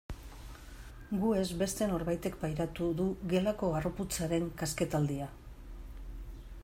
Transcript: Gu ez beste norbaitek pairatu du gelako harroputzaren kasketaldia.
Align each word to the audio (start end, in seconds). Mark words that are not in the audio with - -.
Gu 1.23 1.33
ez 1.41 1.49
beste 1.59 1.89
norbaitek 1.91 2.39
pairatu 2.45 2.87
du 3.01 3.07
gelako 3.35 3.71
harroputzaren 3.81 4.49
kasketaldia. 4.63 5.29